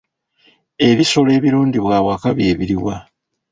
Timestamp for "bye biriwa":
2.37-2.95